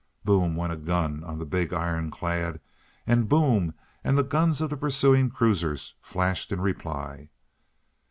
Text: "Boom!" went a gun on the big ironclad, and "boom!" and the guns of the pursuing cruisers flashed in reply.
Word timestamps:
"Boom!" 0.25 0.55
went 0.55 0.73
a 0.73 0.77
gun 0.77 1.23
on 1.25 1.37
the 1.37 1.45
big 1.45 1.71
ironclad, 1.71 2.59
and 3.05 3.29
"boom!" 3.29 3.75
and 4.03 4.17
the 4.17 4.23
guns 4.23 4.59
of 4.59 4.71
the 4.71 4.75
pursuing 4.75 5.29
cruisers 5.29 5.93
flashed 6.01 6.51
in 6.51 6.59
reply. 6.59 7.29